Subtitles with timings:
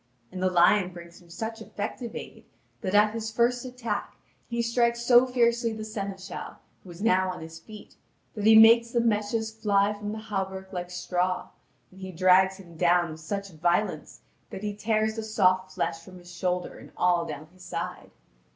[0.31, 2.45] And the lion brings him such effective aid,
[2.81, 4.15] that at his first attack,
[4.49, 7.97] he strikes so fiercely the seneschal, who was now on his feet,
[8.33, 11.49] that he makes the meshes fly from the hauberk like straw,
[11.91, 16.17] and he drags him down with such violence that he tears the soft flesh from
[16.17, 18.09] his shoulder and all down his side.